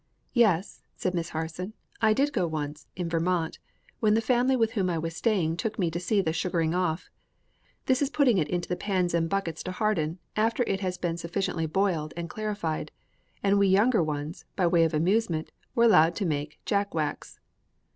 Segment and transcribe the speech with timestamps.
[0.33, 3.59] "Yes," said Miss Harson; "I did go once, in Vermont,
[3.99, 7.11] when the family with whom I was staying took me to see the 'sugaring off.'
[7.85, 11.17] This is putting it into the pans and buckets to harden after it has been
[11.17, 12.89] sufficiently boiled and clarified;
[13.43, 17.37] and we younger ones, by way of amusement, were allowed to make jack wax."